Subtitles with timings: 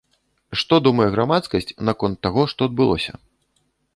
[0.61, 3.13] Што думае грамадскасць наконт таго, што адбылося?